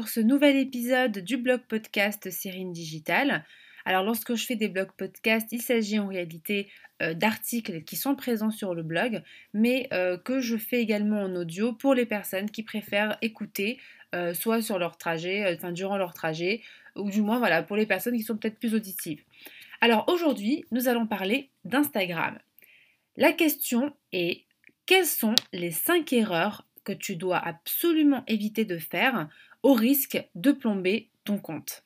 [0.00, 3.44] Sur ce nouvel épisode du blog podcast Cyrine Digital.
[3.84, 6.70] Alors lorsque je fais des blogs podcasts, il s'agit en réalité
[7.02, 9.22] euh, d'articles qui sont présents sur le blog,
[9.52, 13.78] mais euh, que je fais également en audio pour les personnes qui préfèrent écouter
[14.14, 16.62] euh, soit sur leur trajet, enfin durant leur trajet,
[16.96, 19.22] ou du moins voilà pour les personnes qui sont peut-être plus auditives.
[19.82, 22.38] Alors aujourd'hui, nous allons parler d'Instagram.
[23.18, 24.44] La question est
[24.86, 29.28] quelles sont les 5 erreurs que tu dois absolument éviter de faire
[29.62, 31.84] au risque de plomber ton compte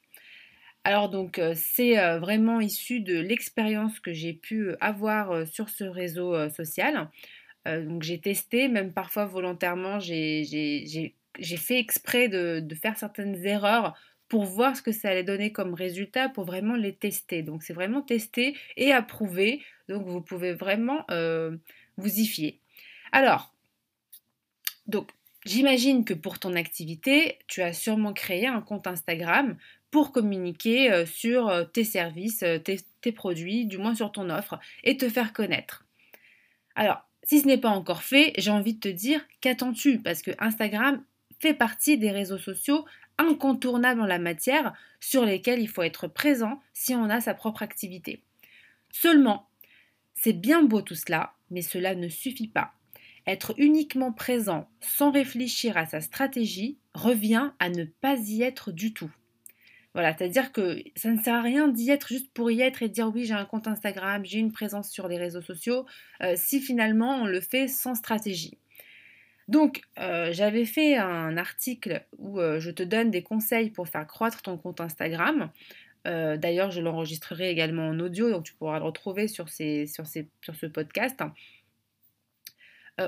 [0.84, 5.70] alors donc euh, c'est euh, vraiment issu de l'expérience que j'ai pu euh, avoir sur
[5.70, 7.08] ce réseau social.
[7.66, 11.14] donc j'ai testé, même parfois volontairement, j'ai
[11.56, 13.94] fait exprès de, de, faire certaines erreurs
[14.28, 17.42] pour voir ce que ça allait donner comme résultat, pour vraiment les tester.
[17.42, 19.62] Donc c'est vraiment tester et approuver.
[19.88, 21.06] Donc vous pouvez vraiment
[21.96, 22.60] vous y fier.
[23.12, 23.54] Alors,
[24.86, 25.10] donc
[25.44, 29.56] j'imagine que pour ton activité, tu as sûrement créé un compte Instagram
[29.90, 34.58] pour communiquer euh, sur euh, tes services, euh, tes, produits, du moins sur ton offre,
[34.82, 35.84] et te faire connaître.
[36.74, 40.00] Alors, si ce n'est pas encore fait, j'ai envie de te dire qu'attends-tu?
[40.00, 41.02] Parce que Instagram
[41.38, 42.84] fait partie des réseaux sociaux
[43.18, 47.62] incontournables en la matière sur lesquels il faut être présent si on a sa propre
[47.62, 48.20] activité.
[48.90, 49.48] Seulement,
[50.14, 52.74] c'est bien beau tout cela, mais cela ne suffit pas.
[53.26, 58.92] Être uniquement présent sans réfléchir à sa stratégie revient à ne pas y être du
[58.92, 59.10] tout.
[59.94, 62.88] Voilà, c'est-à-dire que ça ne sert à rien d'y être juste pour y être et
[62.88, 65.86] dire oui, j'ai un compte Instagram, j'ai une présence sur les réseaux sociaux,
[66.20, 68.58] euh, si finalement on le fait sans stratégie.
[69.46, 74.06] Donc, euh, j'avais fait un article où euh, je te donne des conseils pour faire
[74.06, 75.50] croître ton compte Instagram.
[76.06, 81.22] D'ailleurs, je l'enregistrerai également en audio, donc tu pourras le retrouver sur, ce podcast.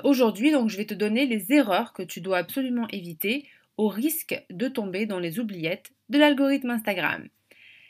[0.03, 4.45] Aujourd'hui, donc, je vais te donner les erreurs que tu dois absolument éviter au risque
[4.51, 7.29] de tomber dans les oubliettes de l'algorithme Instagram.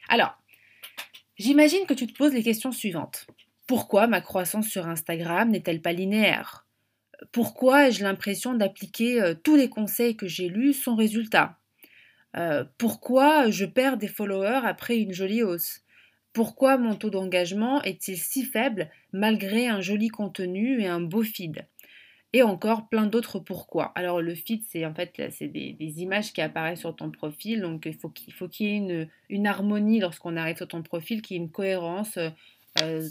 [0.08, 0.36] Alors,
[1.38, 3.26] j'imagine que tu te poses les questions suivantes.
[3.66, 6.66] Pourquoi ma croissance sur Instagram n'est-elle pas linéaire?
[7.32, 11.58] Pourquoi ai-je l'impression d'appliquer euh, tous les conseils que j'ai lus sans résultat?
[12.36, 15.80] Euh, Pourquoi je perds des followers après une jolie hausse?
[16.34, 21.66] Pourquoi mon taux d'engagement est-il si faible malgré un joli contenu et un beau feed?
[22.36, 23.92] Et encore plein d'autres pourquoi.
[23.94, 27.86] Alors le feed, c'est en fait c'est des, images qui apparaissent sur ton profil, donc
[27.86, 31.41] il faut qu'il y ait une, une harmonie lorsqu'on arrive sur ton profil, qu'il y
[31.41, 32.19] ait une cohérence
[32.82, 33.08] euh,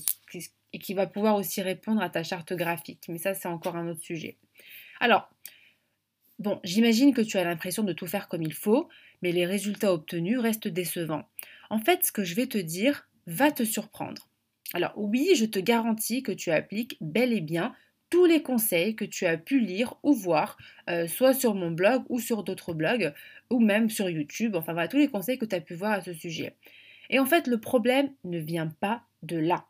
[0.74, 3.06] et qui va pouvoir aussi répondre à ta charte graphique.
[3.10, 4.38] Mais ça, c'est encore un autre sujet.
[5.00, 5.28] Alors,
[6.38, 8.90] bon, j'imagine que tu as l'impression de tout faire comme il faut,
[9.24, 11.28] mais les résultats obtenus restent décevants.
[11.72, 14.28] En fait, ce que je vais te dire va te surprendre.
[14.74, 17.74] Alors oui, je te garantis que tu appliques bel et bien
[18.10, 20.58] tous les conseils que tu as pu lire ou voir,
[20.90, 23.14] euh, soit sur mon blog ou sur d'autres blogs,
[23.50, 26.02] ou même sur YouTube, enfin voilà, tous les conseils que tu as pu voir à
[26.02, 26.56] ce sujet.
[27.10, 29.66] Et en fait, le problème ne vient pas de là.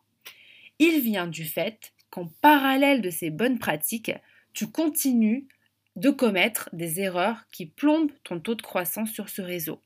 [0.78, 4.12] Il vient du fait qu'en parallèle de ces bonnes pratiques,
[4.52, 5.48] tu continues
[5.96, 9.82] de commettre des erreurs qui plombent ton taux de croissance sur ce réseau.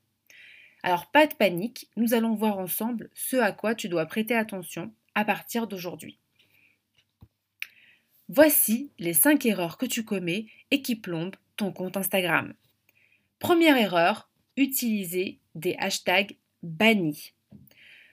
[0.83, 4.93] Alors pas de panique, nous allons voir ensemble ce à quoi tu dois prêter attention
[5.15, 6.20] à partir d'aujourd'hui.
[8.33, 12.53] Voici les 5 erreurs que tu commets et qui plombent ton compte Instagram.
[13.39, 17.33] Première erreur, utiliser des hashtags bannis.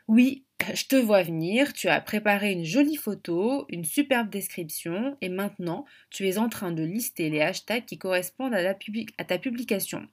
[0.08, 0.42] Oui,
[0.74, 5.84] je te vois venir, tu as préparé une jolie photo, une superbe description et maintenant
[6.10, 8.74] tu es en train de lister les hashtags qui correspondent à,
[9.18, 10.08] à ta publication.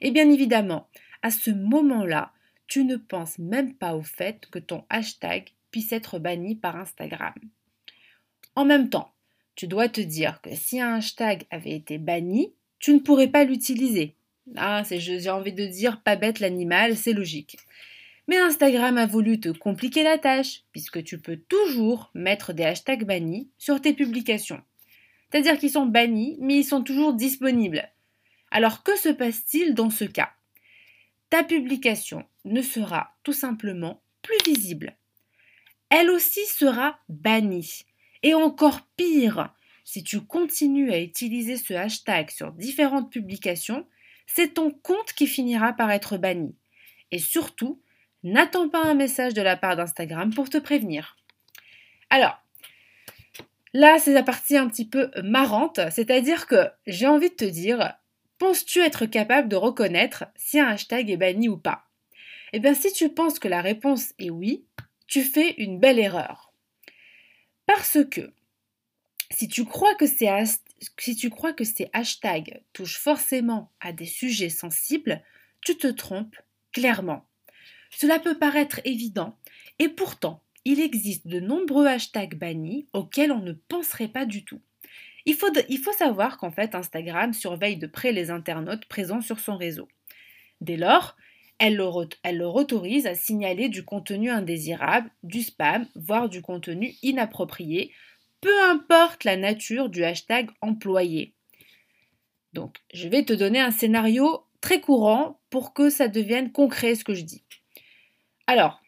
[0.00, 0.88] Et bien évidemment,
[1.20, 2.32] à ce moment-là,
[2.68, 7.34] tu ne penses même pas au fait que ton hashtag puisse être banni par Instagram.
[8.54, 9.11] En même temps,
[9.54, 13.44] tu dois te dire que si un hashtag avait été banni, tu ne pourrais pas
[13.44, 14.14] l'utiliser.
[14.56, 17.56] Ah, j'ai envie de dire pas bête l'animal, c'est logique.
[18.28, 23.04] Mais Instagram a voulu te compliquer la tâche, puisque tu peux toujours mettre des hashtags
[23.04, 24.62] bannis sur tes publications.
[25.30, 27.88] C'est-à-dire qu'ils sont bannis, mais ils sont toujours disponibles.
[28.50, 30.30] Alors que se passe-t-il dans ce cas?
[31.30, 34.96] Ta publication ne sera tout simplement plus visible.
[35.88, 37.84] Elle aussi sera bannie.
[38.22, 39.52] Et encore pire,
[39.84, 43.86] si tu continues à utiliser ce hashtag sur différentes publications,
[44.26, 46.54] c'est ton compte qui finira par être banni.
[47.10, 47.80] Et surtout,
[48.22, 51.16] n'attends pas un message de la part d'Instagram pour te prévenir.
[52.10, 52.38] Alors,
[53.74, 57.94] là, c'est la partie un petit peu marrante, c'est-à-dire que j'ai envie de te dire,
[58.38, 61.84] penses-tu être capable de reconnaître si un hashtag est banni ou pas?
[62.52, 64.64] Eh bien, si tu penses que la réponse est oui,
[65.06, 66.41] tu fais une belle erreur.
[67.66, 68.32] Parce que
[69.30, 70.28] si tu crois que ces,
[71.92, 75.22] hashtags touchent forcément à des sujets sensibles,
[75.60, 76.36] tu te trompes
[76.72, 77.26] clairement.
[77.90, 79.36] Cela peut paraître évident,
[79.78, 84.60] et pourtant, il existe de nombreux hashtags bannis auxquels on ne penserait pas du tout.
[85.24, 89.88] Il faut savoir qu'en fait, Instagram surveille de près les internautes présents sur son réseau.
[90.60, 91.16] Dès lors,
[91.58, 97.92] elle leur, autorise à signaler du contenu indésirable, du spam, voire du contenu inapproprié,
[98.40, 101.34] peu importe la nature du hashtag employé.
[102.52, 107.04] Donc, je vais te donner un scénario très courant pour que ça devienne concret ce
[107.04, 107.44] que je dis.
[108.46, 108.82] Alors,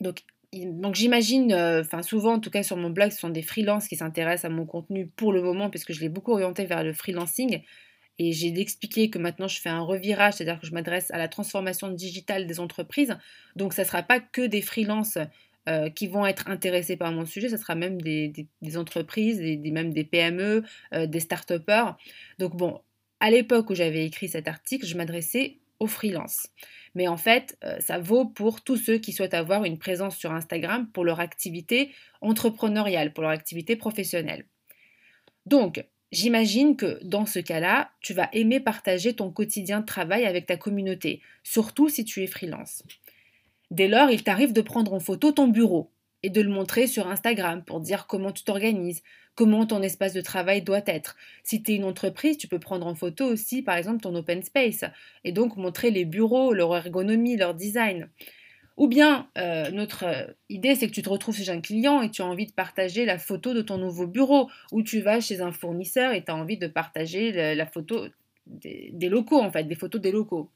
[0.00, 3.42] donc, donc j'imagine, euh, enfin souvent en tout cas sur mon blog, ce sont des
[3.42, 6.84] freelances qui s'intéressent à mon contenu pour le moment, puisque je l'ai beaucoup orienté vers
[6.84, 7.62] le freelancing.
[8.18, 11.28] Et j'ai expliqué que maintenant je fais un revirage, c'est-à-dire que je m'adresse à la
[11.28, 13.16] transformation digitale des entreprises.
[13.56, 15.18] Donc ça ne sera pas que des freelances
[15.68, 19.92] euh, qui vont être intéressés par mon sujet, ce sera même des, entreprises, des, même
[19.92, 20.62] des PME,
[20.94, 21.96] euh, des start-upers.
[22.38, 22.80] Donc bon,
[23.18, 26.46] à l'époque où j'avais écrit cet article, je m'adressais aux freelances.
[26.94, 30.32] Mais en fait, euh, ça vaut pour tous ceux qui souhaitent avoir une présence sur
[30.32, 31.90] Instagram pour leur activité
[32.20, 34.46] entrepreneuriale, pour leur activité professionnelle.
[35.46, 40.46] Donc, j'imagine que dans ce cas-là, tu vas aimer partager ton quotidien de travail avec
[40.46, 42.82] ta communauté, surtout si tu es freelance.
[43.70, 45.90] Dès lors, il t'arrive de prendre en photo ton bureau
[46.22, 49.02] et de le montrer sur Instagram pour dire comment tu t'organises,
[49.34, 51.16] comment ton espace de travail doit être.
[51.42, 54.42] Si tu es une entreprise, tu peux prendre en photo aussi, par exemple, ton open
[54.42, 54.84] space
[55.24, 58.08] et donc montrer les bureaux, leur ergonomie, leur design.
[58.76, 62.10] Ou bien, euh, notre euh, idée, c'est que tu te retrouves chez un client et
[62.10, 65.40] tu as envie de partager la photo de ton nouveau bureau, ou tu vas chez
[65.40, 68.06] un fournisseur et tu as envie de partager la, photo
[68.46, 70.50] des, locaux, en fait, des photos des locaux.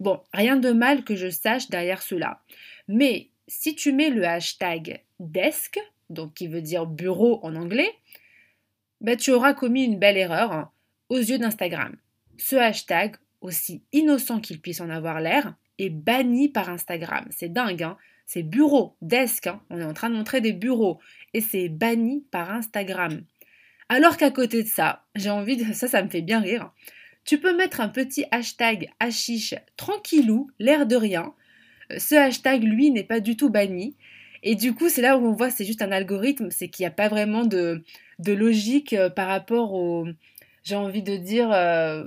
[0.00, 2.42] Bon, rien de mal que je sache derrière cela.
[2.88, 5.78] Mais si tu mets le hashtag desk,
[6.10, 7.90] donc qui veut dire bureau en anglais,
[9.00, 10.70] bah, tu auras commis une belle erreur hein,
[11.08, 11.96] aux yeux d'Instagram.
[12.36, 17.26] Ce hashtag, aussi innocent qu'il puisse en avoir l'air, est banni par Instagram.
[17.30, 17.96] C'est dingue, hein
[18.32, 19.60] c'est bureau, desk, hein.
[19.68, 20.98] on est en train de montrer des bureaux,
[21.34, 23.22] et c'est banni par Instagram.
[23.90, 25.70] Alors qu'à côté de ça, j'ai envie de...
[25.74, 26.72] Ça, ça me fait bien rire.
[27.26, 31.34] Tu peux mettre un petit hashtag hashish tranquillou, l'air de rien.
[31.90, 33.96] Euh, ce hashtag, lui, n'est pas du tout banni.
[34.42, 36.88] Et du coup, c'est là où on voit, c'est juste un algorithme, c'est qu'il n'y
[36.88, 37.84] a pas vraiment de,
[38.18, 40.06] de logique euh, par rapport aux,
[40.64, 42.04] j'ai envie de dire, euh,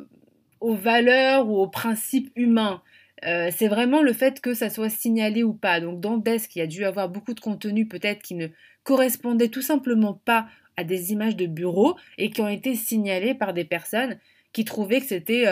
[0.60, 2.82] aux valeurs ou aux principes humains.
[3.26, 5.80] Euh, c'est vraiment le fait que ça soit signalé ou pas.
[5.80, 8.48] Donc dans Desk, il y a dû avoir beaucoup de contenu peut-être qui ne
[8.84, 13.54] correspondait tout simplement pas à des images de bureau et qui ont été signalés par
[13.54, 14.20] des personnes
[14.54, 15.46] qui trouvaient que c'était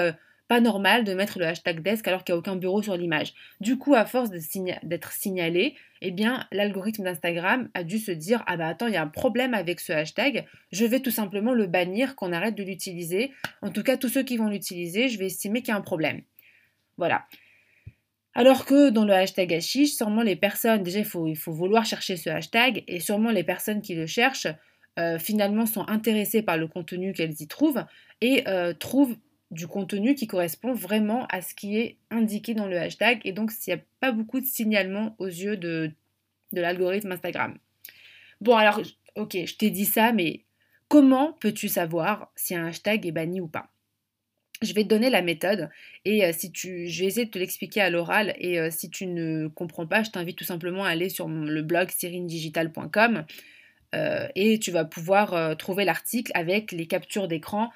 [0.48, 3.34] pas normal de mettre le hashtag desk alors qu'il n'y a aucun bureau sur l'image.
[3.60, 8.58] Du coup, à force d'être signalé, eh bien, l'algorithme d'Instagram a dû se dire Ah
[8.58, 11.66] bah attends, il y a un problème avec ce hashtag, je vais tout simplement le
[11.66, 13.32] bannir, qu'on arrête de l'utiliser.
[13.62, 15.82] En tout cas, tous ceux qui vont l'utiliser, je vais estimer qu'il y a un
[15.82, 16.22] problème.
[16.98, 17.26] Voilà.
[18.36, 22.30] Alors que dans le hashtag hashish, sûrement les personnes, déjà il faut, vouloir chercher ce
[22.30, 24.48] hashtag, et sûrement les personnes qui le cherchent,
[25.00, 27.84] euh, finalement sont intéressées par le contenu qu'elles y trouvent
[28.22, 29.16] et euh, trouvent
[29.50, 33.52] du contenu qui correspond vraiment à ce qui est indiqué dans le hashtag et donc
[33.52, 35.92] s'il n'y a pas beaucoup de signalement aux yeux de
[36.52, 37.58] l'algorithme Instagram.
[38.42, 38.82] Bon alors,
[39.16, 40.44] ok, je t'ai dit ça, mais
[40.88, 43.73] comment peux-tu savoir si un hashtag est banni ou pas?
[44.64, 45.70] Je vais te donner la méthode
[46.06, 48.90] et euh, si tu, je vais essayer de te l'expliquer à l'oral et euh, si
[48.90, 53.26] tu ne comprends pas, je t'invite tout simplement à aller sur le blog sirindigital.com
[53.96, 57.72] euh, et tu vas pouvoir trouver l'article avec les captures d'écran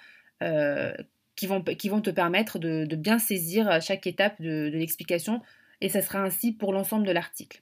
[1.35, 5.41] qui vont, qui vont te permettre de, bien saisir chaque étape de, l'explication
[5.81, 7.61] et ça sera ainsi pour l'ensemble de l'article.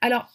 [0.00, 0.30] Alors,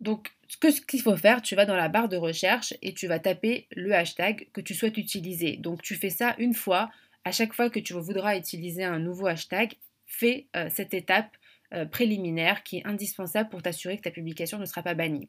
[0.00, 3.18] donc, ce qu'il faut faire, tu vas dans la barre de recherche et tu vas
[3.18, 5.56] taper le hashtag que tu souhaites utiliser.
[5.56, 6.90] Donc, tu fais ça une fois.
[7.24, 9.74] À chaque fois que tu voudras utiliser un nouveau hashtag,
[10.06, 11.36] fais euh, cette étape
[11.72, 15.28] euh, préliminaire qui est indispensable pour t'assurer que ta publication ne sera pas bannie.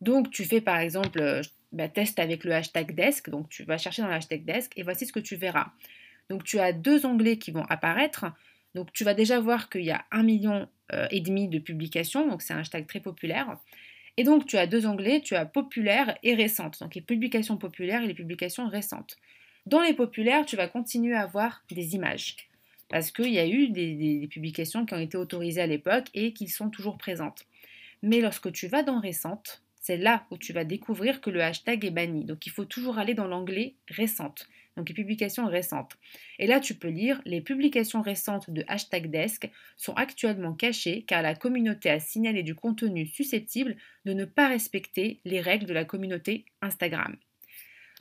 [0.00, 3.30] Donc, tu fais par exemple, euh, bah, test avec le hashtag desk.
[3.30, 5.72] Donc, tu vas chercher dans le hashtag desk et voici ce que tu verras.
[6.28, 8.26] Donc, tu as deux onglets qui vont apparaître.
[8.74, 12.26] Donc, tu vas déjà voir qu'il y a un million euh, et demi de publications.
[12.28, 13.58] Donc, c'est un hashtag très populaire.
[14.16, 15.20] Et donc, tu as deux onglets.
[15.20, 16.80] Tu as populaire et récente.
[16.80, 19.16] Donc, les publications populaires et les publications récentes.
[19.66, 22.36] Dans les populaires, tu vas continuer à avoir des images.
[22.88, 26.46] Parce qu'il y a eu des publications qui ont été autorisées à l'époque et qui
[26.46, 27.46] sont toujours présentes.
[28.02, 31.84] Mais lorsque tu vas dans récente, c'est là où tu vas découvrir que le hashtag
[31.84, 32.24] est banni.
[32.24, 35.96] Donc il faut toujours aller dans l'onglet récente, donc les publications récentes.
[36.38, 41.22] Et là, tu peux lire les publications récentes de hashtag desk sont actuellement cachées car
[41.22, 45.84] la communauté a signalé du contenu susceptible de ne pas respecter les règles de la
[45.84, 47.16] communauté Instagram.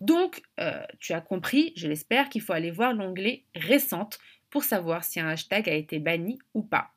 [0.02, 5.04] Donc, euh, tu as compris, je l'espère, qu'il faut aller voir l'onglet Récente pour savoir
[5.04, 6.92] si un hashtag a été banni ou pas.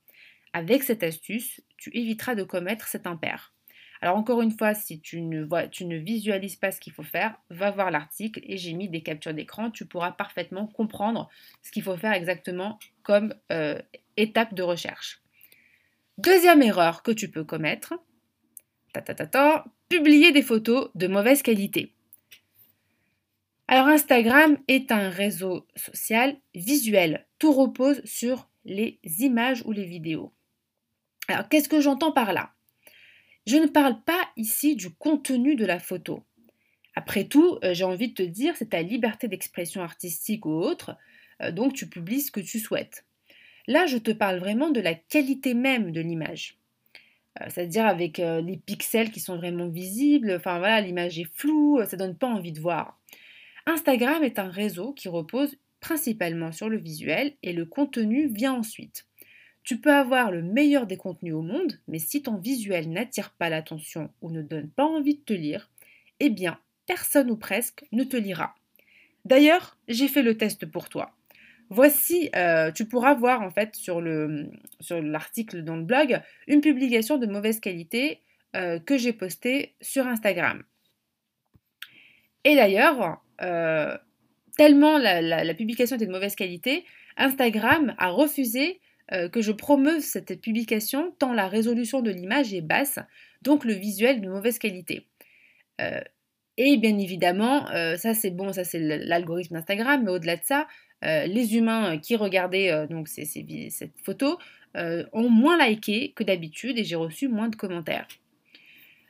[0.53, 3.53] Avec cette astuce, tu éviteras de commettre cet impair.
[4.01, 7.91] Alors encore une fois, si tu ne, visualises pas ce qu'il faut faire, va voir
[7.91, 9.71] l'article et j'ai mis des captures d'écran.
[9.71, 11.29] Tu pourras parfaitement comprendre
[11.63, 13.81] ce qu'il faut faire exactement comme euh,
[14.17, 15.21] étape de recherche.
[16.17, 17.95] Deuxième erreur que tu peux commettre,
[18.93, 21.95] ta, publier des photos de mauvaise qualité.
[23.71, 27.27] Alors Instagram est un réseau social visuel.
[27.39, 30.33] Tout repose sur les images ou les vidéos.
[31.29, 32.55] Alors qu'est-ce que j'entends par là?
[33.47, 36.25] Je ne parle pas ici du contenu de la photo.
[36.95, 40.97] Après tout, euh, j'ai envie de te dire, c'est ta liberté d'expression artistique ou autre,
[41.43, 43.05] euh, donc tu publies ce que tu souhaites.
[43.67, 46.57] Là, je te parle vraiment de la qualité même de l'image.
[47.43, 51.99] Euh, c'est-à-dire avec les pixels qui sont vraiment visibles, enfin voilà, l'image est floue, ça
[51.99, 52.98] donne pas envie de voir.
[53.69, 59.07] Instagram est un réseau qui repose principalement sur le visuel et le contenu vient ensuite.
[59.63, 63.51] Tu peux avoir le meilleur des contenus au monde, mais si ton visuel n'attire pas
[63.51, 65.71] l'attention ou ne donne pas envie de te lire,
[66.19, 68.55] eh bien, personne ou presque ne te lira.
[69.27, 71.15] D'ailleurs, j'ai fait le test pour toi.
[71.69, 76.63] Voici, euh, tu pourras voir en fait sur, le, sur l'article dans le blog une
[76.63, 78.23] publication de mauvaise qualité
[78.57, 80.63] euh, que j'ai postée sur Instagram.
[82.49, 83.95] Et d'ailleurs, euh,
[84.57, 86.87] tellement la, publication était de mauvaise qualité,
[87.19, 88.81] Instagram a refusé
[89.13, 93.01] euh, que je promeuve cette publication tant la résolution de l'image est basse,
[93.43, 95.07] donc le visuel de mauvaise qualité.
[95.83, 96.01] Euh,
[96.57, 97.67] et bien évidemment,
[97.99, 100.67] ça c'est bon, ça c'est l'algorithme d'Instagram, mais au-delà de ça,
[101.03, 104.39] les humains qui regardaient donc cette photo
[104.75, 108.09] ont moins liké que d'habitude et j'ai reçu moins de commentaires.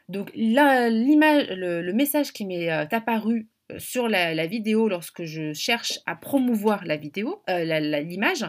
[0.09, 6.85] Donc l'image, le, message qui m'est apparu sur la, vidéo lorsque je cherche à promouvoir
[6.87, 7.65] la vidéo, euh,
[8.01, 8.47] l'image,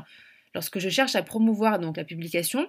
[0.56, 2.68] lorsque je cherche à promouvoir donc la publication,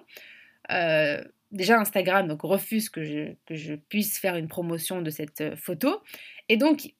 [0.71, 3.03] euh, déjà Instagram refuse que
[3.49, 6.01] je, puisse faire une promotion de cette euh, photo.
[6.49, 6.93] Et donc,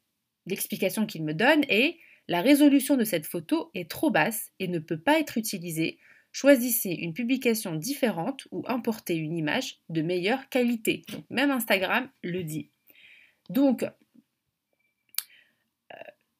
[0.46, 4.80] l'explication qu'il me donne est la résolution de cette photo est trop basse et ne
[4.80, 6.00] peut pas être utilisée.
[6.32, 11.04] Choisissez une publication différente ou importez une image de meilleure qualité.
[11.12, 12.70] Donc, même Instagram le dit.
[13.50, 13.86] Donc,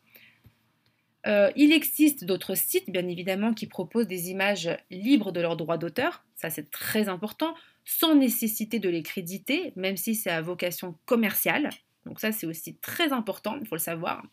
[1.26, 5.76] Euh, il existe d'autres sites, bien évidemment, qui proposent des images libres de leurs droits
[5.76, 6.24] d'auteur.
[6.36, 11.68] Ça, c'est très important, sans nécessité de les créditer, même si c'est à vocation commerciale.
[12.06, 14.24] Donc ça, c'est aussi très important, il faut le savoir.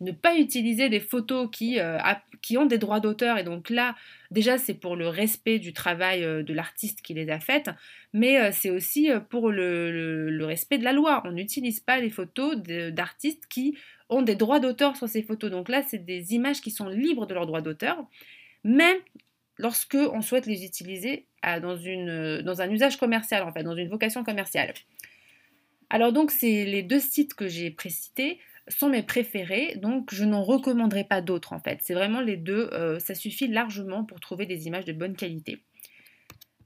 [0.00, 1.98] Ne pas utiliser des photos qui, euh,
[2.42, 3.38] qui ont des droits d'auteur.
[3.38, 3.94] Et donc là,
[4.30, 7.70] déjà, c'est pour le respect du travail euh, de l'artiste qui les a faites,
[8.12, 11.22] mais euh, c'est aussi pour le, respect de la loi.
[11.24, 13.76] On n'utilise pas les photos d'artistes qui
[14.08, 15.50] ont des droits d'auteur sur ces photos.
[15.50, 18.04] Donc là, c'est des images qui sont libres de leurs droits d'auteur,
[18.62, 18.98] même
[19.56, 21.26] lorsque on souhaite les utiliser
[21.62, 24.74] dans, une, dans un usage commercial, en fait, dans une vocation commerciale.
[25.90, 30.42] Alors donc, c'est les deux sites que j'ai précités sont mes préférés, donc je n'en
[30.42, 31.80] recommanderai pas d'autres en fait.
[31.82, 35.62] C'est vraiment les deux, euh, ça suffit largement pour trouver des images de bonne qualité.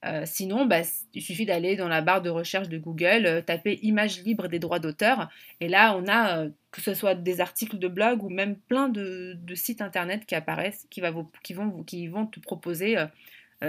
[0.04, 3.80] Euh, sinon, bah, il suffit d'aller dans la barre de recherche de Google, euh, taper
[3.82, 5.28] images libres des droits d'auteur,
[5.60, 9.36] et là on a que ce soit des articles de blog ou même plein de,
[9.54, 11.12] sites internet qui apparaissent, qui, va
[11.42, 12.96] qui, vont, te proposer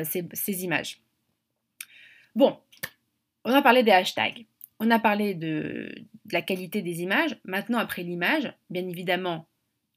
[0.03, 0.99] ces images.
[2.35, 2.59] Bon,
[3.43, 4.45] on a parlé des hashtags.
[4.79, 5.93] On a parlé de,
[6.31, 7.37] la qualité des images.
[7.43, 9.47] Maintenant, après l'image, bien évidemment,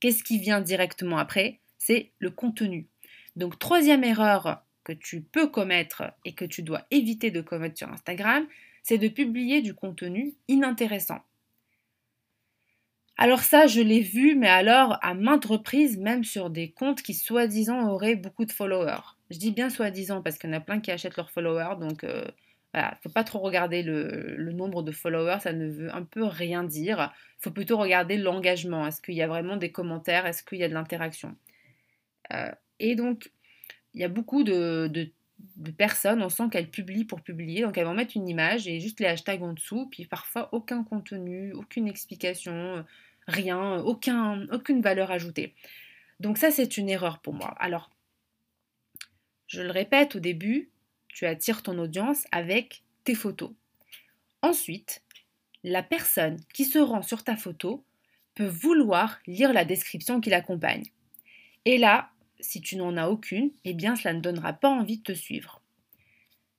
[0.01, 1.61] qu'est-ce qui vient directement après?
[1.79, 2.89] C'est le contenu.
[3.37, 7.89] Donc, troisième erreur que tu peux commettre et que tu dois éviter de commettre sur
[7.89, 8.47] Instagram,
[8.83, 11.21] c'est de publier du contenu inintéressant.
[13.17, 17.15] Alors ça, je l'ai vu, mais alors à maintes reprises, même sur des comptes qui
[17.15, 19.17] soi-disant auraient beaucoup de followers.
[19.31, 22.05] Je dis bien soi-disant parce qu'il y en a plein qui achètent leurs followers, donc
[22.05, 22.25] euh,
[22.73, 26.64] voilà, faut pas trop regarder le, nombre de followers, ça ne veut un peu rien
[26.64, 27.12] dire.
[27.38, 28.87] Faut plutôt regarder l'engagement.
[28.87, 30.26] Est-ce qu'il y a vraiment des commentaires?
[30.26, 31.37] Est-ce qu'il y a de l'interaction?
[32.33, 33.31] Euh, Et donc,
[33.95, 35.11] il y a beaucoup de,
[35.76, 39.00] personnes, on sent qu'elles publient pour publier, donc elles vont mettre une image et juste
[39.00, 42.85] les hashtags en dessous, puis parfois aucun contenu, aucune explication,
[43.26, 45.55] rien, aucun, aucune valeur ajoutée.
[46.21, 47.55] Donc ça, c'est une erreur pour moi.
[47.59, 47.91] Alors,
[49.47, 50.71] je le répète au début,
[51.12, 53.50] tu attires ton audience avec tes photos.
[54.42, 55.02] Ensuite,
[55.62, 57.85] la personne qui se rend sur ta photo
[58.35, 60.85] peut vouloir lire la description qui l'accompagne.
[61.64, 65.02] Et là, si tu n'en as aucune, eh bien cela ne donnera pas envie de
[65.04, 65.62] te suivre.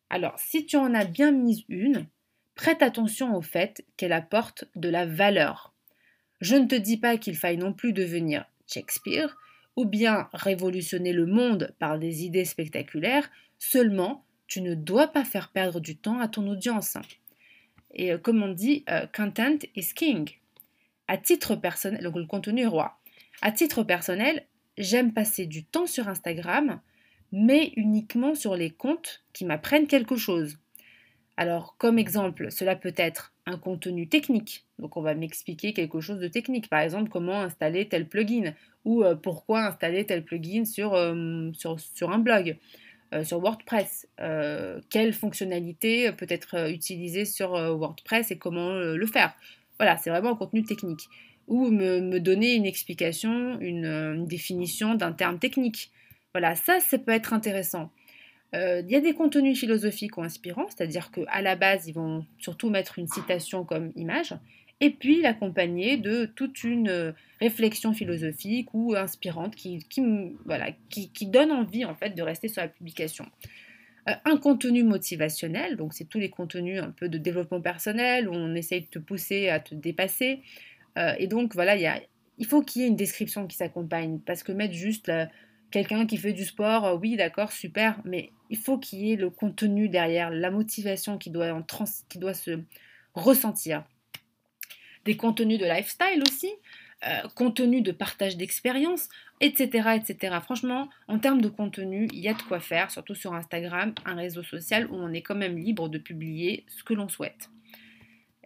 [0.10, 2.08] Alors, si tu en as bien mis une,
[2.56, 5.74] prête attention au fait qu'elle apporte de la valeur.
[6.42, 9.36] Je ne te dis pas qu'il faille non plus devenir Shakespeare
[9.76, 15.50] ou bien révolutionner le monde par des idées spectaculaires, seulement tu ne dois pas faire
[15.50, 16.96] perdre du temps à ton audience.
[17.92, 20.30] Et euh, comme on dit, euh, content is king.
[21.08, 23.00] À titre personnel, le contenu est roi.
[23.42, 24.46] À titre personnel,
[24.78, 26.80] j'aime passer du temps sur Instagram,
[27.32, 30.60] mais uniquement sur les comptes qui m'apprennent quelque chose.
[31.36, 34.68] Alors, comme exemple, cela peut être un contenu technique.
[34.78, 36.70] Donc, on va m'expliquer quelque chose de technique.
[36.70, 38.54] Par exemple, comment installer tel plugin
[38.86, 42.60] ou euh, pourquoi installer tel plugin sur un blog.
[43.14, 44.08] Euh, sur WordPress.
[44.22, 49.36] Euh, quelle fonctionnalité peut être euh, utilisée sur WordPress et comment le faire.
[49.78, 51.08] Voilà, c'est vraiment un contenu technique.
[51.48, 55.92] Ou me, donner une explication, une, définition d'un terme technique.
[56.34, 57.92] Voilà, ça, ça peut être intéressant.
[58.54, 62.70] Il y a des contenus philosophiques ou inspirants, c'est-à-dire qu'à la base, ils vont surtout
[62.70, 64.36] mettre une citation comme image
[64.84, 69.80] et puis l'accompagner de toute une euh, réflexion philosophique ou inspirante qui,
[70.44, 73.26] voilà, qui, donne envie en fait de rester sur la publication.
[74.10, 78.34] Euh, un contenu motivationnel, donc c'est tous les contenus un peu de développement personnel où
[78.34, 80.42] on essaye de te pousser à te dépasser.
[80.98, 82.02] Euh, et donc voilà, y a,
[82.38, 85.10] il faut qu'il y ait une description qui s'accompagne parce que mettre juste
[85.72, 89.30] quelqu'un qui fait du sport, oui d'accord, super, mais il faut qu'il y ait le
[89.30, 91.64] contenu derrière, la motivation qui doit, en
[92.10, 92.60] qui doit se
[93.14, 93.86] ressentir
[95.06, 96.52] des contenus de lifestyle aussi,
[97.06, 99.10] euh, contenus de partage d'expérience,
[99.42, 100.38] etc., etc.
[100.42, 104.16] Franchement, en termes de contenu, il y a de quoi faire, surtout sur Instagram, un
[104.16, 107.50] réseau social où on est quand même libre de publier ce que l'on souhaite.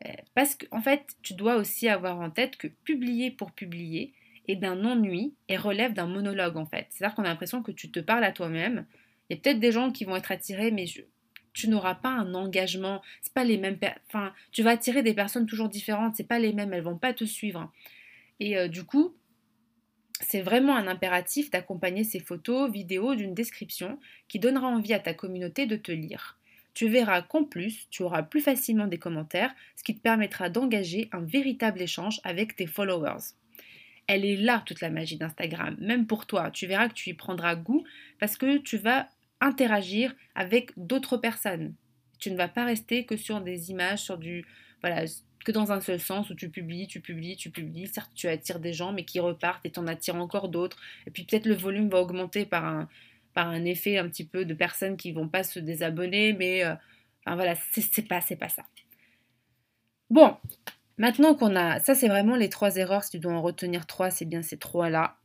[0.06, 4.14] Euh, parce qu'en en fait, tu dois aussi avoir en tête que publier pour publier
[4.48, 6.88] est d'un ennui et relève d'un monologue en fait.
[6.90, 8.86] C'est-à-dire qu'on a l'impression que tu te parles à toi-même.
[9.30, 11.02] Il y a peut-être des gens qui vont être attirés, mais je,
[11.58, 13.02] tu n'auras pas un engagement.
[13.22, 13.78] C'est pas les mêmes.
[14.08, 16.16] Enfin, tu vas attirer des personnes toujours différentes.
[16.16, 16.72] C'est pas les mêmes.
[16.72, 17.72] Elles vont pas te suivre.
[18.40, 19.16] Et euh, du coup,
[20.22, 25.16] c'est vraiment un impératif d'accompagner ces photos, vidéos d'une description qui donnera envie à ta
[25.16, 26.38] communauté de te lire.
[26.76, 31.10] Tu verras qu'en plus, tu auras plus facilement des commentaires, ce qui te permettra d'engager
[31.12, 33.34] un véritable échange avec tes followers.
[34.06, 36.52] Elle est là toute la magie d'Instagram, même pour toi.
[36.52, 37.84] Tu verras que tu y prendras goût
[38.20, 39.10] parce que tu vas
[39.42, 41.74] interagir avec d'autres personnes.
[42.20, 44.46] Tu ne vas pas rester que sur des images, sur du
[44.82, 45.06] voilà,
[45.46, 47.88] que dans un seul sens où tu publies, tu publies, tu publies.
[47.88, 50.78] Certes, tu attires des gens, mais qui repartent et en attires encore d'autres.
[51.06, 52.90] Et puis peut-être le volume va augmenter par un,
[53.34, 56.74] par un effet un petit peu de personnes qui vont pas se désabonner, mais euh,
[57.26, 58.64] enfin voilà, c'est pas, c'est pas ça.
[60.10, 60.38] Bon,
[60.98, 64.10] Maintenant qu'on a, ça c'est vraiment les trois erreurs, si tu dois en retenir trois,
[64.10, 65.16] c'est bien ces trois-là.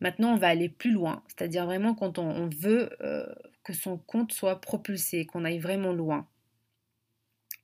[0.00, 3.24] Maintenant, on va aller plus loin, c'est-à-dire vraiment quand on, veut euh,
[3.64, 6.26] que son compte soit propulsé, qu'on aille vraiment loin.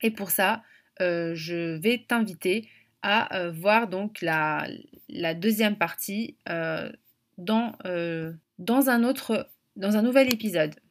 [0.03, 0.63] Et pour ça,
[1.01, 2.69] euh, je vais t'inviter
[3.03, 4.67] à euh, voir donc la,
[5.35, 6.37] deuxième partie
[7.39, 7.73] dans,
[8.59, 10.75] dans, un autre, dans un nouvel épisode.